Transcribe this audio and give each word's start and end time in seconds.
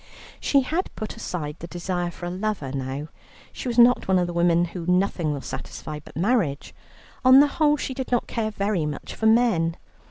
She 0.39 0.61
had 0.61 0.89
put 0.95 1.15
aside 1.15 1.57
the 1.59 1.67
desire 1.67 2.09
for 2.09 2.25
a 2.25 2.31
lover 2.31 2.71
now. 2.71 3.09
She 3.53 3.67
was 3.67 3.77
not 3.77 4.07
one 4.07 4.17
of 4.17 4.25
the 4.25 4.33
women 4.33 4.65
whom 4.65 4.97
nothing 4.97 5.31
will 5.31 5.41
satisfy 5.41 5.99
but 6.03 6.17
marriage; 6.17 6.73
on 7.23 7.39
the 7.39 7.45
whole 7.45 7.77
she 7.77 7.93
did 7.93 8.11
not 8.11 8.25
care 8.25 8.49
very 8.49 8.87
much 8.87 9.13
for 9.13 9.27
men. 9.27 9.77